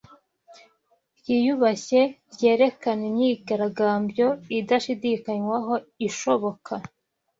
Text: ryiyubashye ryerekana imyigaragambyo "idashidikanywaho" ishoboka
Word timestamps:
ryiyubashye 1.19 2.01
ryerekana 2.33 3.03
imyigaragambyo 3.11 4.27
"idashidikanywaho" 4.59 5.73
ishoboka 6.07 6.73